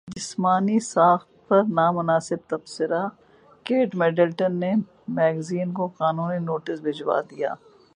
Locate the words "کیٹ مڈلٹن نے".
3.65-4.71